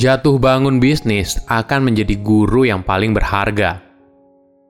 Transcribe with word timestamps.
Jatuh 0.00 0.40
bangun 0.40 0.80
bisnis 0.80 1.36
akan 1.44 1.92
menjadi 1.92 2.16
guru 2.16 2.64
yang 2.64 2.80
paling 2.80 3.12
berharga. 3.12 3.84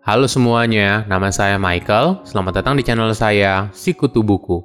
Halo 0.03 0.27
semuanya, 0.27 1.07
nama 1.07 1.31
saya 1.31 1.55
Michael. 1.55 2.27
Selamat 2.27 2.59
datang 2.59 2.75
di 2.75 2.83
channel 2.83 3.15
saya, 3.15 3.71
Sikutu 3.71 4.27
Buku. 4.27 4.59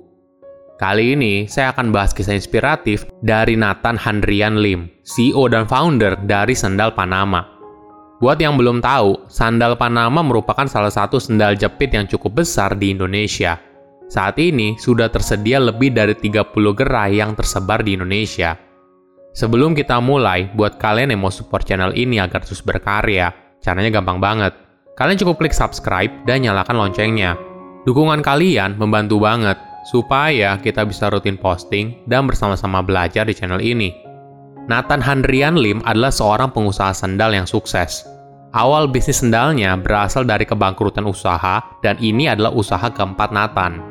Kali 0.82 1.14
ini 1.14 1.46
saya 1.46 1.70
akan 1.70 1.94
bahas 1.94 2.18
kisah 2.18 2.34
inspiratif 2.34 3.06
dari 3.22 3.54
Nathan 3.54 3.94
Handrian 3.94 4.58
Lim, 4.58 4.90
CEO 5.06 5.46
dan 5.54 5.70
founder 5.70 6.18
dari 6.26 6.58
Sandal 6.58 6.98
Panama. 6.98 7.46
Buat 8.18 8.42
yang 8.42 8.58
belum 8.58 8.82
tahu, 8.82 9.30
sandal 9.30 9.78
Panama 9.78 10.26
merupakan 10.26 10.66
salah 10.66 10.90
satu 10.90 11.22
sandal 11.22 11.54
jepit 11.54 11.94
yang 11.94 12.10
cukup 12.10 12.42
besar 12.42 12.74
di 12.74 12.90
Indonesia. 12.90 13.62
Saat 14.10 14.42
ini 14.42 14.74
sudah 14.82 15.14
tersedia 15.14 15.62
lebih 15.62 15.94
dari 15.94 16.18
30 16.18 16.50
gerai 16.74 17.22
yang 17.22 17.38
tersebar 17.38 17.86
di 17.86 17.94
Indonesia. 17.94 18.65
Sebelum 19.36 19.76
kita 19.76 20.00
mulai, 20.00 20.48
buat 20.56 20.80
kalian 20.80 21.12
yang 21.12 21.20
mau 21.20 21.28
support 21.28 21.68
channel 21.68 21.92
ini 21.92 22.24
agar 22.24 22.40
terus 22.40 22.64
berkarya, 22.64 23.36
caranya 23.60 23.92
gampang 23.92 24.24
banget. 24.24 24.56
Kalian 24.96 25.20
cukup 25.20 25.44
klik 25.44 25.52
subscribe 25.52 26.08
dan 26.24 26.48
nyalakan 26.48 26.80
loncengnya. 26.80 27.36
Dukungan 27.84 28.24
kalian 28.24 28.80
membantu 28.80 29.20
banget 29.20 29.60
supaya 29.92 30.56
kita 30.56 30.88
bisa 30.88 31.12
rutin 31.12 31.36
posting 31.36 32.00
dan 32.08 32.32
bersama-sama 32.32 32.80
belajar 32.80 33.28
di 33.28 33.36
channel 33.36 33.60
ini. 33.60 33.92
Nathan 34.72 35.04
Handrian 35.04 35.60
Lim 35.60 35.84
adalah 35.84 36.16
seorang 36.16 36.56
pengusaha 36.56 36.96
sendal 36.96 37.36
yang 37.36 37.44
sukses. 37.44 38.08
Awal 38.56 38.88
bisnis 38.88 39.20
sendalnya 39.20 39.76
berasal 39.76 40.24
dari 40.24 40.48
kebangkrutan 40.48 41.04
usaha 41.04 41.60
dan 41.84 42.00
ini 42.00 42.32
adalah 42.32 42.56
usaha 42.56 42.88
keempat 42.88 43.36
Nathan. 43.36 43.84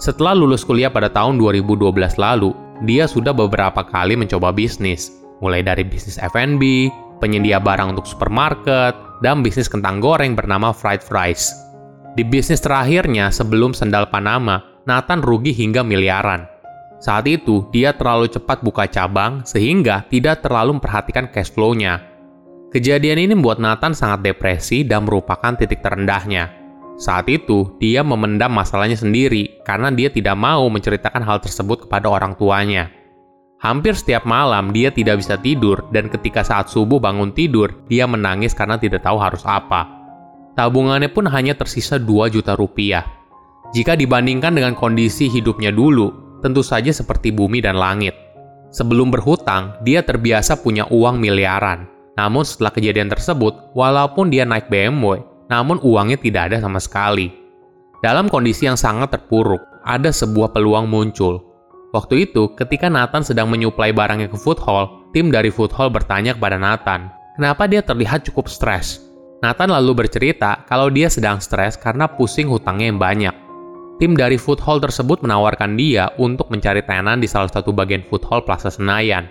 Setelah 0.00 0.32
lulus 0.32 0.64
kuliah 0.64 0.88
pada 0.88 1.12
tahun 1.12 1.36
2012 1.36 1.92
lalu, 2.16 2.56
dia 2.86 3.10
sudah 3.10 3.34
beberapa 3.34 3.82
kali 3.82 4.14
mencoba 4.14 4.54
bisnis, 4.54 5.10
mulai 5.42 5.66
dari 5.66 5.82
bisnis 5.82 6.18
F&B, 6.30 6.92
penyedia 7.18 7.58
barang 7.58 7.98
untuk 7.98 8.06
supermarket, 8.06 8.94
dan 9.18 9.42
bisnis 9.42 9.66
kentang 9.66 9.98
goreng 9.98 10.38
bernama 10.38 10.70
Fried 10.70 11.02
Fries. 11.02 11.50
Di 12.14 12.22
bisnis 12.22 12.62
terakhirnya 12.62 13.34
sebelum 13.34 13.74
sendal 13.74 14.10
Panama, 14.10 14.62
Nathan 14.86 15.22
rugi 15.22 15.50
hingga 15.50 15.82
miliaran. 15.82 16.46
Saat 16.98 17.30
itu, 17.30 17.66
dia 17.70 17.94
terlalu 17.94 18.26
cepat 18.26 18.62
buka 18.62 18.90
cabang 18.90 19.46
sehingga 19.46 20.02
tidak 20.10 20.42
terlalu 20.42 20.78
memperhatikan 20.78 21.30
cash 21.30 21.54
flow-nya. 21.54 22.02
Kejadian 22.74 23.22
ini 23.22 23.32
membuat 23.38 23.62
Nathan 23.62 23.94
sangat 23.94 24.26
depresi 24.26 24.82
dan 24.82 25.06
merupakan 25.06 25.54
titik 25.54 25.78
terendahnya. 25.78 26.67
Saat 26.98 27.30
itu, 27.30 27.78
dia 27.78 28.02
memendam 28.02 28.50
masalahnya 28.50 28.98
sendiri 28.98 29.62
karena 29.62 29.94
dia 29.94 30.10
tidak 30.10 30.34
mau 30.34 30.66
menceritakan 30.66 31.22
hal 31.22 31.38
tersebut 31.38 31.86
kepada 31.86 32.10
orang 32.10 32.34
tuanya. 32.34 32.90
Hampir 33.62 33.94
setiap 33.94 34.26
malam 34.26 34.74
dia 34.74 34.90
tidak 34.90 35.22
bisa 35.22 35.38
tidur 35.38 35.86
dan 35.94 36.10
ketika 36.10 36.42
saat 36.42 36.70
subuh 36.70 36.98
bangun 36.98 37.30
tidur, 37.30 37.70
dia 37.86 38.06
menangis 38.10 38.50
karena 38.50 38.82
tidak 38.82 39.06
tahu 39.06 39.18
harus 39.18 39.46
apa. 39.46 39.86
Tabungannya 40.58 41.06
pun 41.10 41.30
hanya 41.30 41.54
tersisa 41.54 42.02
2 42.02 42.34
juta 42.34 42.58
rupiah. 42.58 43.06
Jika 43.70 43.94
dibandingkan 43.94 44.58
dengan 44.58 44.74
kondisi 44.74 45.30
hidupnya 45.30 45.70
dulu, 45.70 46.38
tentu 46.42 46.66
saja 46.66 46.90
seperti 46.90 47.30
bumi 47.30 47.62
dan 47.62 47.78
langit. 47.78 48.14
Sebelum 48.74 49.14
berhutang, 49.14 49.78
dia 49.86 50.02
terbiasa 50.02 50.58
punya 50.66 50.90
uang 50.90 51.22
miliaran. 51.22 51.86
Namun 52.18 52.42
setelah 52.42 52.74
kejadian 52.74 53.06
tersebut, 53.06 53.70
walaupun 53.78 54.34
dia 54.34 54.42
naik 54.42 54.66
BMW, 54.66 55.22
namun 55.48 55.80
uangnya 55.80 56.20
tidak 56.20 56.52
ada 56.52 56.64
sama 56.64 56.80
sekali. 56.80 57.32
Dalam 57.98 58.30
kondisi 58.30 58.68
yang 58.68 58.78
sangat 58.78 59.10
terpuruk, 59.10 59.60
ada 59.82 60.14
sebuah 60.14 60.54
peluang 60.54 60.86
muncul. 60.86 61.42
Waktu 61.90 62.28
itu, 62.28 62.52
ketika 62.54 62.86
Nathan 62.92 63.24
sedang 63.24 63.48
menyuplai 63.48 63.90
barangnya 63.96 64.28
ke 64.28 64.36
food 64.36 64.60
hall, 64.60 65.08
tim 65.16 65.32
dari 65.32 65.48
food 65.48 65.72
hall 65.72 65.88
bertanya 65.88 66.36
kepada 66.36 66.60
Nathan, 66.60 67.08
kenapa 67.34 67.64
dia 67.64 67.80
terlihat 67.80 68.28
cukup 68.28 68.46
stres. 68.46 69.02
Nathan 69.40 69.72
lalu 69.72 70.04
bercerita 70.04 70.62
kalau 70.68 70.92
dia 70.92 71.08
sedang 71.08 71.40
stres 71.40 71.80
karena 71.80 72.04
pusing 72.06 72.46
hutangnya 72.46 72.86
yang 72.92 73.00
banyak. 73.00 73.34
Tim 73.98 74.14
dari 74.14 74.38
food 74.38 74.62
hall 74.62 74.78
tersebut 74.78 75.26
menawarkan 75.26 75.74
dia 75.74 76.12
untuk 76.22 76.54
mencari 76.54 76.86
tenan 76.86 77.18
di 77.18 77.26
salah 77.26 77.50
satu 77.50 77.74
bagian 77.74 78.06
food 78.06 78.22
hall 78.30 78.46
Plaza 78.46 78.70
Senayan. 78.70 79.26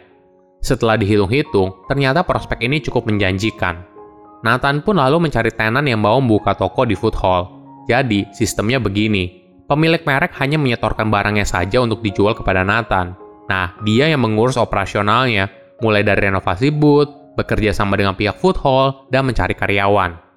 Setelah 0.59 0.99
dihitung-hitung, 0.99 1.87
ternyata 1.87 2.25
prospek 2.25 2.67
ini 2.67 2.83
cukup 2.83 3.07
menjanjikan. 3.07 3.96
Nathan 4.45 4.85
pun 4.85 5.01
lalu 5.01 5.29
mencari 5.29 5.49
tenan 5.49 5.89
yang 5.89 6.01
mau 6.01 6.21
membuka 6.21 6.53
toko 6.53 6.85
di 6.85 6.93
food 6.93 7.17
hall. 7.17 7.49
Jadi, 7.89 8.29
sistemnya 8.35 8.77
begini. 8.77 9.47
Pemilik 9.65 10.03
merek 10.05 10.35
hanya 10.39 10.61
menyetorkan 10.61 11.09
barangnya 11.09 11.43
saja 11.43 11.81
untuk 11.81 11.99
dijual 12.05 12.37
kepada 12.37 12.61
Nathan. 12.61 13.17
Nah, 13.47 13.75
dia 13.83 14.11
yang 14.11 14.23
mengurus 14.23 14.59
operasionalnya, 14.59 15.49
mulai 15.79 16.03
dari 16.03 16.27
renovasi 16.27 16.71
booth, 16.71 17.35
bekerja 17.39 17.71
sama 17.71 17.95
dengan 17.95 18.13
pihak 18.13 18.37
food 18.37 18.59
hall, 18.59 19.07
dan 19.11 19.27
mencari 19.27 19.55
karyawan. 19.55 20.27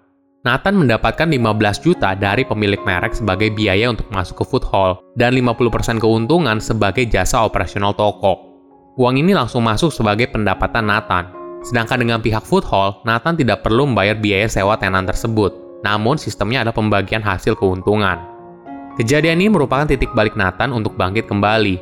Nathan 0.40 0.72
mendapatkan 0.72 1.28
15 1.28 1.84
juta 1.84 2.16
dari 2.16 2.48
pemilik 2.48 2.80
merek 2.80 3.12
sebagai 3.12 3.52
biaya 3.52 3.92
untuk 3.92 4.08
masuk 4.08 4.40
ke 4.40 4.44
food 4.48 4.64
hall, 4.72 4.92
dan 5.12 5.36
50% 5.36 6.00
keuntungan 6.00 6.56
sebagai 6.64 7.04
jasa 7.04 7.44
operasional 7.44 7.92
toko. 7.92 8.48
Uang 8.96 9.20
ini 9.20 9.36
langsung 9.36 9.62
masuk 9.62 9.92
sebagai 9.92 10.32
pendapatan 10.32 10.88
Nathan, 10.88 11.24
Sedangkan 11.60 12.00
dengan 12.00 12.24
pihak 12.24 12.40
food 12.40 12.64
hall, 12.64 13.04
Nathan 13.04 13.36
tidak 13.36 13.60
perlu 13.60 13.84
membayar 13.84 14.16
biaya 14.16 14.48
sewa 14.48 14.80
tenan 14.80 15.04
tersebut, 15.04 15.52
namun 15.84 16.16
sistemnya 16.16 16.64
ada 16.64 16.72
pembagian 16.72 17.20
hasil 17.20 17.52
keuntungan. 17.56 18.16
Kejadian 18.96 19.40
ini 19.44 19.52
merupakan 19.52 19.88
titik 19.88 20.12
balik 20.16 20.36
Nathan 20.36 20.72
untuk 20.72 20.96
bangkit 20.96 21.28
kembali. 21.28 21.76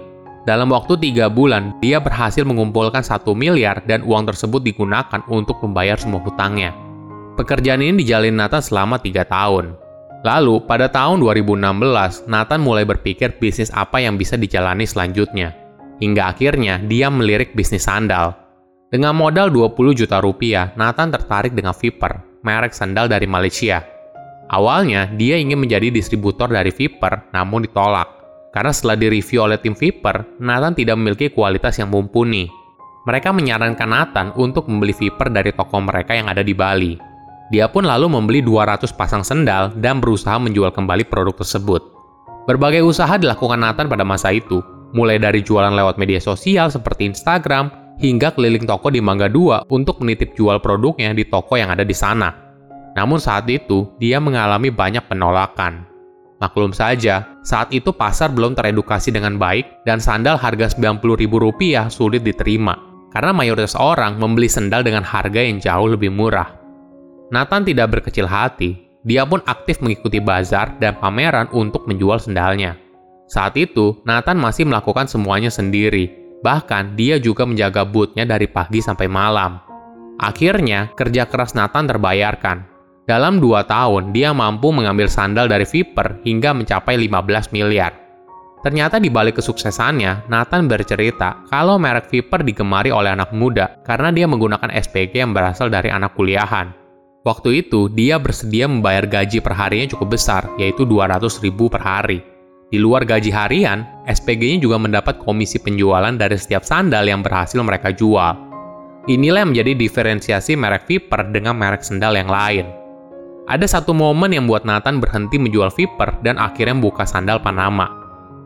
Dalam 0.46 0.70
waktu 0.72 0.96
tiga 0.98 1.28
bulan, 1.28 1.76
dia 1.78 2.00
berhasil 2.00 2.42
mengumpulkan 2.42 3.04
satu 3.04 3.36
miliar 3.36 3.84
dan 3.86 4.02
uang 4.02 4.32
tersebut 4.32 4.64
digunakan 4.64 5.20
untuk 5.28 5.60
membayar 5.62 5.98
semua 6.00 6.22
hutangnya. 6.24 6.74
Pekerjaan 7.38 7.84
ini 7.84 8.02
dijalin 8.02 8.34
Nathan 8.34 8.64
selama 8.64 8.98
tiga 8.98 9.22
tahun. 9.22 9.78
Lalu, 10.26 10.66
pada 10.66 10.90
tahun 10.90 11.22
2016, 11.22 12.26
Nathan 12.26 12.58
mulai 12.58 12.82
berpikir 12.82 13.38
bisnis 13.38 13.70
apa 13.70 14.02
yang 14.02 14.18
bisa 14.18 14.34
dijalani 14.34 14.82
selanjutnya. 14.82 15.54
Hingga 16.02 16.34
akhirnya, 16.34 16.82
dia 16.82 17.06
melirik 17.06 17.54
bisnis 17.54 17.86
sandal. 17.86 18.47
Dengan 18.88 19.12
modal 19.12 19.52
20 19.52 19.92
juta 19.92 20.16
rupiah, 20.16 20.72
Nathan 20.72 21.12
tertarik 21.12 21.52
dengan 21.52 21.76
Viper, 21.76 22.40
merek 22.40 22.72
sandal 22.72 23.04
dari 23.04 23.28
Malaysia. 23.28 23.84
Awalnya, 24.48 25.12
dia 25.12 25.36
ingin 25.36 25.60
menjadi 25.60 25.92
distributor 25.92 26.48
dari 26.48 26.72
Viper, 26.72 27.28
namun 27.36 27.68
ditolak. 27.68 28.08
Karena 28.48 28.72
setelah 28.72 28.96
direview 28.96 29.44
oleh 29.44 29.60
tim 29.60 29.76
Viper, 29.76 30.40
Nathan 30.40 30.72
tidak 30.72 30.96
memiliki 30.96 31.28
kualitas 31.28 31.76
yang 31.76 31.92
mumpuni. 31.92 32.48
Mereka 33.04 33.28
menyarankan 33.28 33.92
Nathan 33.92 34.28
untuk 34.40 34.72
membeli 34.72 34.96
Viper 34.96 35.28
dari 35.28 35.52
toko 35.52 35.84
mereka 35.84 36.16
yang 36.16 36.32
ada 36.32 36.40
di 36.40 36.56
Bali. 36.56 36.96
Dia 37.52 37.68
pun 37.68 37.84
lalu 37.84 38.08
membeli 38.08 38.40
200 38.40 38.88
pasang 38.96 39.20
sendal 39.20 39.76
dan 39.76 40.00
berusaha 40.00 40.40
menjual 40.40 40.72
kembali 40.72 41.04
produk 41.12 41.36
tersebut. 41.36 41.84
Berbagai 42.48 42.80
usaha 42.80 43.20
dilakukan 43.20 43.60
Nathan 43.60 43.92
pada 43.92 44.08
masa 44.08 44.32
itu, 44.32 44.64
mulai 44.96 45.20
dari 45.20 45.44
jualan 45.44 45.76
lewat 45.76 46.00
media 46.00 46.24
sosial 46.24 46.72
seperti 46.72 47.04
Instagram, 47.04 47.87
hingga 47.98 48.32
keliling 48.32 48.64
toko 48.64 48.88
di 48.88 49.02
Mangga 49.02 49.26
2 49.26 49.68
untuk 49.68 50.00
menitip 50.00 50.38
jual 50.38 50.62
produknya 50.62 51.10
di 51.12 51.26
toko 51.26 51.58
yang 51.58 51.74
ada 51.74 51.82
di 51.82 51.94
sana. 51.94 52.30
Namun 52.94 53.18
saat 53.22 53.46
itu, 53.50 53.90
dia 54.02 54.18
mengalami 54.18 54.70
banyak 54.70 55.06
penolakan. 55.06 55.86
Maklum 56.38 56.70
saja, 56.70 57.26
saat 57.42 57.74
itu 57.74 57.90
pasar 57.90 58.30
belum 58.30 58.54
teredukasi 58.54 59.10
dengan 59.10 59.42
baik 59.42 59.82
dan 59.82 59.98
sandal 59.98 60.38
harga 60.38 60.70
Rp90.000 60.78 61.90
sulit 61.90 62.22
diterima 62.22 62.78
karena 63.10 63.34
mayoritas 63.34 63.74
orang 63.74 64.20
membeli 64.20 64.46
sandal 64.46 64.86
dengan 64.86 65.02
harga 65.02 65.40
yang 65.42 65.58
jauh 65.58 65.90
lebih 65.90 66.14
murah. 66.14 66.54
Nathan 67.34 67.66
tidak 67.66 67.98
berkecil 67.98 68.30
hati, 68.30 68.78
dia 69.02 69.26
pun 69.26 69.42
aktif 69.44 69.82
mengikuti 69.82 70.22
bazar 70.22 70.78
dan 70.78 70.96
pameran 71.02 71.50
untuk 71.50 71.90
menjual 71.90 72.22
sendalnya. 72.22 72.78
Saat 73.28 73.58
itu, 73.60 74.00
Nathan 74.08 74.40
masih 74.40 74.64
melakukan 74.64 75.04
semuanya 75.10 75.52
sendiri, 75.52 76.27
Bahkan 76.42 76.94
dia 76.94 77.18
juga 77.18 77.42
menjaga 77.42 77.82
bootnya 77.82 78.22
dari 78.22 78.46
pagi 78.46 78.78
sampai 78.78 79.10
malam. 79.10 79.58
Akhirnya, 80.18 80.90
kerja 80.98 81.26
keras 81.26 81.54
Nathan 81.54 81.86
terbayarkan. 81.86 82.66
Dalam 83.08 83.40
dua 83.40 83.64
tahun, 83.64 84.12
dia 84.12 84.36
mampu 84.36 84.68
mengambil 84.68 85.08
sandal 85.08 85.48
dari 85.48 85.64
Viper 85.64 86.20
hingga 86.26 86.52
mencapai 86.52 86.98
15 87.00 87.54
miliar. 87.56 87.94
Ternyata 88.58 88.98
di 88.98 89.08
balik 89.08 89.38
kesuksesannya, 89.38 90.26
Nathan 90.26 90.66
bercerita 90.66 91.46
kalau 91.46 91.78
merek 91.78 92.10
Viper 92.10 92.42
digemari 92.42 92.90
oleh 92.90 93.14
anak 93.14 93.30
muda 93.30 93.78
karena 93.86 94.10
dia 94.10 94.26
menggunakan 94.26 94.68
SPG 94.74 95.24
yang 95.24 95.32
berasal 95.32 95.70
dari 95.70 95.88
anak 95.88 96.18
kuliahan. 96.18 96.74
Waktu 97.22 97.66
itu, 97.66 97.86
dia 97.88 98.18
bersedia 98.18 98.66
membayar 98.66 99.06
gaji 99.06 99.38
per 99.38 99.54
harinya 99.54 99.94
cukup 99.94 100.18
besar, 100.18 100.50
yaitu 100.58 100.82
200 100.82 101.38
ribu 101.40 101.70
per 101.70 101.82
hari. 101.82 102.18
Di 102.68 102.76
luar 102.76 103.08
gaji 103.08 103.32
harian, 103.32 104.04
SPG-nya 104.04 104.60
juga 104.60 104.76
mendapat 104.76 105.24
komisi 105.24 105.56
penjualan 105.56 106.12
dari 106.12 106.36
setiap 106.36 106.60
sandal 106.60 107.08
yang 107.08 107.24
berhasil 107.24 107.56
mereka 107.64 107.96
jual. 107.96 108.36
Inilah 109.08 109.40
yang 109.40 109.56
menjadi 109.56 109.72
diferensiasi 109.72 110.52
merek 110.52 110.84
Viper 110.84 111.32
dengan 111.32 111.56
merek 111.56 111.80
sandal 111.80 112.12
yang 112.12 112.28
lain. 112.28 112.68
Ada 113.48 113.80
satu 113.80 113.96
momen 113.96 114.36
yang 114.36 114.44
membuat 114.44 114.68
Nathan 114.68 115.00
berhenti 115.00 115.40
menjual 115.40 115.72
Viper 115.72 116.20
dan 116.20 116.36
akhirnya 116.36 116.76
membuka 116.76 117.08
sandal 117.08 117.40
Panama. 117.40 117.88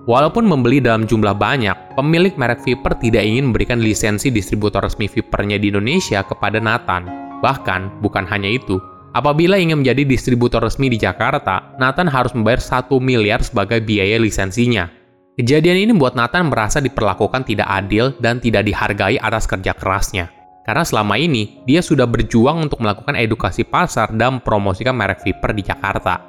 Walaupun 0.07 0.47
membeli 0.47 0.79
dalam 0.79 1.03
jumlah 1.03 1.35
banyak, 1.35 1.99
pemilik 1.99 2.39
merek 2.39 2.63
Viper 2.63 2.95
tidak 3.03 3.27
ingin 3.27 3.51
memberikan 3.51 3.83
lisensi 3.83 4.31
distributor 4.31 4.87
resmi 4.87 5.11
Vipernya 5.11 5.59
di 5.59 5.75
Indonesia 5.75 6.23
kepada 6.23 6.63
Nathan. 6.63 7.11
Bahkan, 7.43 7.99
bukan 7.99 8.23
hanya 8.31 8.55
itu, 8.55 8.79
apabila 9.13 9.61
ingin 9.61 9.81
menjadi 9.81 10.05
distributor 10.05 10.61
resmi 10.61 10.93
di 10.93 10.99
Jakarta, 11.01 11.77
Nathan 11.81 12.09
harus 12.09 12.33
membayar 12.37 12.61
1 12.61 12.89
miliar 13.01 13.41
sebagai 13.45 13.81
biaya 13.81 14.21
lisensinya. 14.21 14.89
Kejadian 15.33 15.89
ini 15.89 15.91
membuat 15.97 16.13
Nathan 16.13 16.53
merasa 16.53 16.77
diperlakukan 16.85 17.49
tidak 17.49 17.65
adil 17.65 18.13
dan 18.21 18.37
tidak 18.37 18.69
dihargai 18.69 19.17
atas 19.17 19.49
kerja 19.49 19.73
kerasnya. 19.73 20.29
Karena 20.63 20.85
selama 20.85 21.19
ini, 21.19 21.65
dia 21.65 21.81
sudah 21.81 22.07
berjuang 22.07 22.69
untuk 22.69 22.85
melakukan 22.85 23.17
edukasi 23.17 23.65
pasar 23.65 24.13
dan 24.15 24.39
mempromosikan 24.39 24.95
merek 24.95 25.25
Viper 25.25 25.51
di 25.57 25.63
Jakarta. 25.65 26.23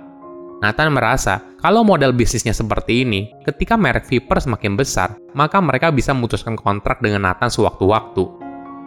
Nathan 0.64 0.96
merasa 0.96 1.44
kalau 1.60 1.84
model 1.84 2.16
bisnisnya 2.16 2.56
seperti 2.56 3.04
ini, 3.04 3.32
ketika 3.44 3.76
merek 3.76 4.08
Viper 4.08 4.40
semakin 4.40 4.80
besar, 4.80 5.20
maka 5.36 5.60
mereka 5.60 5.92
bisa 5.92 6.16
memutuskan 6.16 6.56
kontrak 6.56 7.04
dengan 7.04 7.28
Nathan 7.28 7.52
sewaktu-waktu. 7.52 8.43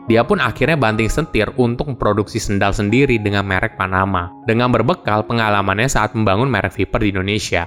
Dia 0.06 0.22
pun 0.22 0.38
akhirnya 0.38 0.78
banting 0.78 1.10
setir 1.10 1.50
untuk 1.58 1.90
memproduksi 1.90 2.38
sendal 2.38 2.70
sendiri 2.70 3.18
dengan 3.18 3.42
merek 3.42 3.74
Panama, 3.74 4.30
dengan 4.46 4.70
berbekal 4.70 5.26
pengalamannya 5.26 5.90
saat 5.90 6.14
membangun 6.14 6.46
merek 6.46 6.78
Viper 6.78 7.02
di 7.02 7.10
Indonesia. 7.10 7.66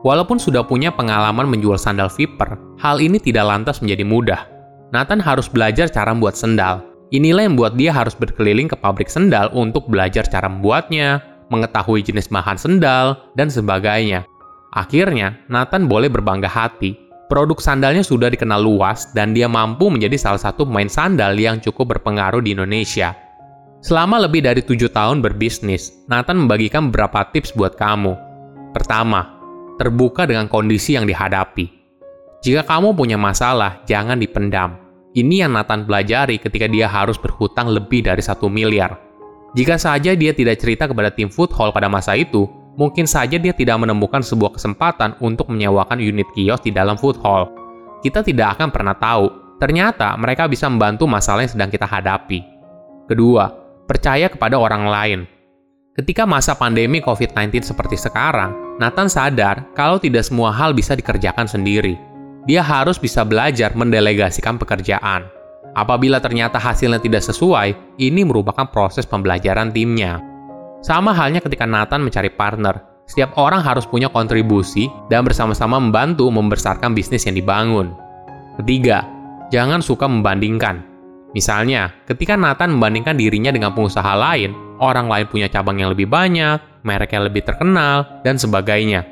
Walaupun 0.00 0.40
sudah 0.40 0.64
punya 0.64 0.94
pengalaman 0.94 1.44
menjual 1.44 1.76
sandal 1.76 2.08
Viper, 2.08 2.56
hal 2.80 3.02
ini 3.02 3.20
tidak 3.20 3.44
lantas 3.44 3.84
menjadi 3.84 4.04
mudah. 4.08 4.40
Nathan 4.88 5.20
harus 5.20 5.50
belajar 5.52 5.92
cara 5.92 6.16
membuat 6.16 6.40
sendal, 6.40 6.88
Inilah 7.08 7.48
yang 7.48 7.56
membuat 7.56 7.80
dia 7.80 7.88
harus 7.88 8.12
berkeliling 8.12 8.68
ke 8.68 8.76
pabrik 8.76 9.08
sendal 9.08 9.48
untuk 9.56 9.88
belajar 9.88 10.28
cara 10.28 10.44
membuatnya, 10.44 11.24
mengetahui 11.48 12.04
jenis 12.04 12.28
bahan 12.28 12.60
sendal, 12.60 13.32
dan 13.32 13.48
sebagainya. 13.48 14.28
Akhirnya, 14.76 15.40
Nathan 15.48 15.88
boleh 15.88 16.12
berbangga 16.12 16.52
hati. 16.52 17.07
Produk 17.28 17.60
sandalnya 17.60 18.00
sudah 18.00 18.32
dikenal 18.32 18.60
luas 18.64 19.12
dan 19.12 19.36
dia 19.36 19.46
mampu 19.46 19.92
menjadi 19.92 20.16
salah 20.16 20.40
satu 20.40 20.64
pemain 20.64 20.88
sandal 20.88 21.36
yang 21.36 21.60
cukup 21.60 21.96
berpengaruh 21.96 22.40
di 22.40 22.56
Indonesia. 22.56 23.12
Selama 23.84 24.18
lebih 24.24 24.42
dari 24.42 24.64
tujuh 24.64 24.88
tahun 24.90 25.20
berbisnis, 25.20 25.92
Nathan 26.08 26.48
membagikan 26.48 26.88
beberapa 26.88 27.28
tips 27.30 27.52
buat 27.52 27.76
kamu. 27.76 28.16
Pertama, 28.72 29.38
terbuka 29.76 30.24
dengan 30.24 30.48
kondisi 30.48 30.96
yang 30.96 31.04
dihadapi. 31.04 31.68
Jika 32.42 32.64
kamu 32.64 32.96
punya 32.96 33.20
masalah, 33.20 33.84
jangan 33.84 34.18
dipendam 34.18 34.88
ini 35.18 35.42
yang 35.42 35.56
Nathan 35.56 35.82
pelajari 35.88 36.38
ketika 36.38 36.70
dia 36.70 36.86
harus 36.86 37.18
berhutang 37.18 37.72
lebih 37.72 38.06
dari 38.06 38.22
satu 38.22 38.46
miliar. 38.46 38.94
Jika 39.56 39.80
saja 39.80 40.12
dia 40.12 40.30
tidak 40.36 40.60
cerita 40.60 40.86
kepada 40.86 41.10
tim 41.10 41.26
Food 41.32 41.50
Hall 41.56 41.74
pada 41.74 41.88
masa 41.88 42.14
itu, 42.14 42.44
mungkin 42.78 43.10
saja 43.10 43.36
dia 43.36 43.50
tidak 43.50 43.82
menemukan 43.82 44.22
sebuah 44.22 44.54
kesempatan 44.54 45.18
untuk 45.18 45.50
menyewakan 45.50 45.98
unit 45.98 46.30
kios 46.32 46.62
di 46.62 46.70
dalam 46.70 46.94
Food 46.94 47.18
Hall. 47.26 47.50
Kita 48.00 48.22
tidak 48.22 48.54
akan 48.54 48.70
pernah 48.70 48.94
tahu, 48.94 49.58
ternyata 49.58 50.14
mereka 50.14 50.46
bisa 50.46 50.70
membantu 50.70 51.10
masalah 51.10 51.42
yang 51.42 51.50
sedang 51.50 51.70
kita 51.74 51.84
hadapi. 51.84 52.40
Kedua, 53.10 53.50
percaya 53.90 54.30
kepada 54.30 54.54
orang 54.54 54.86
lain. 54.86 55.20
Ketika 55.98 56.22
masa 56.22 56.54
pandemi 56.54 57.02
COVID-19 57.02 57.66
seperti 57.66 57.98
sekarang, 57.98 58.78
Nathan 58.78 59.10
sadar 59.10 59.66
kalau 59.74 59.98
tidak 59.98 60.22
semua 60.22 60.54
hal 60.54 60.70
bisa 60.70 60.94
dikerjakan 60.94 61.50
sendiri 61.50 61.98
dia 62.48 62.64
harus 62.64 62.96
bisa 62.96 63.28
belajar 63.28 63.76
mendelegasikan 63.76 64.56
pekerjaan. 64.56 65.28
Apabila 65.76 66.16
ternyata 66.16 66.56
hasilnya 66.56 66.96
tidak 66.96 67.20
sesuai, 67.20 68.00
ini 68.00 68.24
merupakan 68.24 68.64
proses 68.72 69.04
pembelajaran 69.04 69.68
timnya. 69.68 70.16
Sama 70.78 71.10
halnya 71.10 71.42
ketika 71.42 71.66
Nathan 71.66 72.06
mencari 72.06 72.30
partner, 72.30 72.78
setiap 73.08 73.34
orang 73.40 73.64
harus 73.64 73.88
punya 73.88 74.06
kontribusi 74.12 74.86
dan 75.10 75.26
bersama-sama 75.26 75.80
membantu 75.82 76.28
membesarkan 76.30 76.94
bisnis 76.94 77.26
yang 77.26 77.34
dibangun. 77.34 77.96
Ketiga, 78.60 79.02
jangan 79.50 79.82
suka 79.82 80.06
membandingkan. 80.06 80.84
Misalnya, 81.32 81.92
ketika 82.06 82.38
Nathan 82.38 82.78
membandingkan 82.78 83.18
dirinya 83.18 83.50
dengan 83.50 83.74
pengusaha 83.74 84.12
lain, 84.16 84.52
orang 84.78 85.08
lain 85.08 85.26
punya 85.28 85.48
cabang 85.50 85.82
yang 85.82 85.92
lebih 85.92 86.08
banyak, 86.08 86.60
merek 86.86 87.16
yang 87.16 87.26
lebih 87.26 87.42
terkenal, 87.44 88.22
dan 88.22 88.38
sebagainya. 88.38 89.04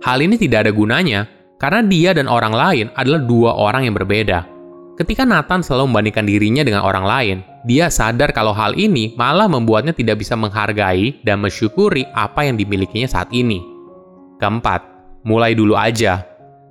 Hal 0.00 0.24
ini 0.24 0.40
tidak 0.40 0.66
ada 0.66 0.72
gunanya 0.72 1.28
karena 1.60 1.84
dia 1.84 2.10
dan 2.16 2.26
orang 2.26 2.56
lain 2.56 2.86
adalah 2.96 3.20
dua 3.20 3.50
orang 3.52 3.84
yang 3.84 3.94
berbeda. 3.94 4.59
Ketika 5.00 5.24
Nathan 5.24 5.64
selalu 5.64 5.88
membandingkan 5.88 6.28
dirinya 6.28 6.60
dengan 6.60 6.84
orang 6.84 7.08
lain, 7.08 7.36
dia 7.64 7.88
sadar 7.88 8.36
kalau 8.36 8.52
hal 8.52 8.76
ini 8.76 9.16
malah 9.16 9.48
membuatnya 9.48 9.96
tidak 9.96 10.20
bisa 10.20 10.36
menghargai 10.36 11.24
dan 11.24 11.40
mensyukuri 11.40 12.04
apa 12.12 12.44
yang 12.44 12.60
dimilikinya 12.60 13.08
saat 13.08 13.32
ini. 13.32 13.64
Keempat, 14.36 14.84
mulai 15.24 15.56
dulu 15.56 15.72
aja. 15.72 16.20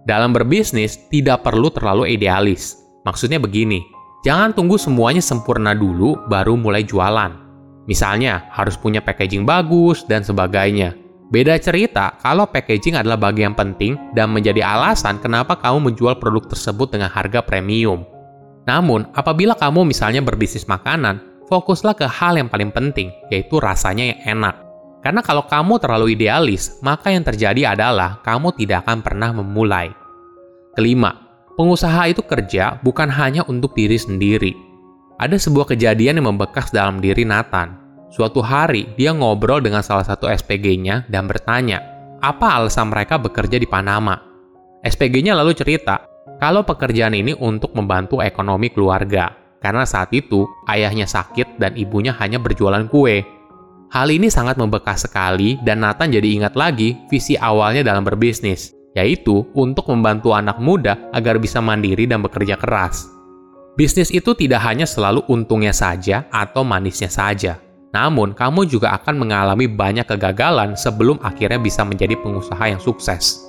Dalam 0.06 0.30
berbisnis, 0.30 1.10
tidak 1.10 1.42
perlu 1.42 1.74
terlalu 1.74 2.14
idealis. 2.14 2.78
Maksudnya 3.02 3.42
begini, 3.42 3.82
jangan 4.22 4.54
tunggu 4.54 4.78
semuanya 4.78 5.26
sempurna 5.26 5.74
dulu 5.74 6.14
baru 6.30 6.54
mulai 6.54 6.86
jualan. 6.86 7.34
Misalnya, 7.90 8.46
harus 8.54 8.78
punya 8.78 9.02
packaging 9.02 9.42
bagus 9.42 10.06
dan 10.06 10.22
sebagainya. 10.22 10.94
Beda 11.34 11.58
cerita 11.58 12.14
kalau 12.22 12.46
packaging 12.46 12.94
adalah 12.94 13.18
bagian 13.18 13.58
penting 13.58 13.98
dan 14.14 14.30
menjadi 14.30 14.62
alasan 14.62 15.18
kenapa 15.18 15.58
kamu 15.58 15.90
menjual 15.90 16.22
produk 16.22 16.46
tersebut 16.46 16.94
dengan 16.94 17.10
harga 17.10 17.42
premium. 17.42 18.19
Namun, 18.70 19.10
apabila 19.18 19.58
kamu 19.58 19.90
misalnya 19.90 20.22
berbisnis 20.22 20.70
makanan, 20.70 21.18
fokuslah 21.50 21.98
ke 21.98 22.06
hal 22.06 22.38
yang 22.38 22.46
paling 22.46 22.70
penting, 22.70 23.10
yaitu 23.34 23.58
rasanya 23.58 24.14
yang 24.14 24.38
enak. 24.38 24.62
Karena 25.02 25.26
kalau 25.26 25.50
kamu 25.50 25.82
terlalu 25.82 26.14
idealis, 26.14 26.78
maka 26.86 27.10
yang 27.10 27.26
terjadi 27.26 27.74
adalah 27.74 28.22
kamu 28.22 28.54
tidak 28.54 28.86
akan 28.86 29.02
pernah 29.02 29.34
memulai. 29.34 29.90
Kelima, 30.78 31.18
pengusaha 31.58 32.14
itu 32.14 32.22
kerja 32.22 32.78
bukan 32.86 33.10
hanya 33.10 33.42
untuk 33.50 33.74
diri 33.74 33.98
sendiri. 33.98 34.54
Ada 35.18 35.42
sebuah 35.42 35.74
kejadian 35.74 36.22
yang 36.22 36.30
membekas 36.30 36.70
dalam 36.70 37.02
diri 37.02 37.26
Nathan. 37.26 37.74
Suatu 38.14 38.44
hari, 38.46 38.86
dia 39.00 39.16
ngobrol 39.18 39.66
dengan 39.66 39.82
salah 39.82 40.06
satu 40.06 40.30
SPG-nya 40.30 41.10
dan 41.10 41.26
bertanya, 41.26 41.82
apa 42.22 42.60
alasan 42.60 42.94
mereka 42.94 43.18
bekerja 43.18 43.58
di 43.58 43.66
Panama. 43.66 44.20
SPG-nya 44.84 45.36
lalu 45.36 45.56
cerita, 45.56 46.09
kalau 46.40 46.64
pekerjaan 46.64 47.14
ini 47.14 47.36
untuk 47.36 47.76
membantu 47.76 48.24
ekonomi 48.24 48.72
keluarga, 48.72 49.36
karena 49.60 49.84
saat 49.84 50.16
itu 50.16 50.48
ayahnya 50.72 51.04
sakit 51.04 51.60
dan 51.60 51.76
ibunya 51.76 52.16
hanya 52.16 52.40
berjualan 52.40 52.88
kue. 52.88 53.22
Hal 53.92 54.08
ini 54.08 54.32
sangat 54.32 54.56
membekas 54.56 55.04
sekali 55.04 55.60
dan 55.62 55.84
Nathan 55.84 56.16
jadi 56.16 56.40
ingat 56.40 56.56
lagi 56.56 56.96
visi 57.12 57.36
awalnya 57.36 57.84
dalam 57.84 58.08
berbisnis, 58.08 58.72
yaitu 58.96 59.44
untuk 59.52 59.92
membantu 59.92 60.32
anak 60.32 60.58
muda 60.64 60.96
agar 61.12 61.38
bisa 61.44 61.60
mandiri 61.60 62.08
dan 62.08 62.24
bekerja 62.24 62.56
keras. 62.56 63.06
Bisnis 63.76 64.08
itu 64.12 64.32
tidak 64.36 64.64
hanya 64.64 64.88
selalu 64.88 65.28
untungnya 65.28 65.76
saja 65.76 66.28
atau 66.32 66.64
manisnya 66.64 67.08
saja, 67.12 67.60
namun, 67.90 68.38
kamu 68.38 68.70
juga 68.70 68.94
akan 69.02 69.18
mengalami 69.18 69.66
banyak 69.66 70.06
kegagalan 70.06 70.78
sebelum 70.78 71.18
akhirnya 71.26 71.58
bisa 71.58 71.82
menjadi 71.82 72.14
pengusaha 72.22 72.62
yang 72.70 72.78
sukses. 72.78 73.49